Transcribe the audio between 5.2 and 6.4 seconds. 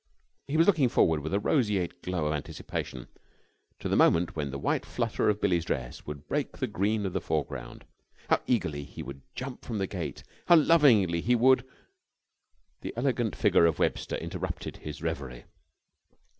of Billie's dress would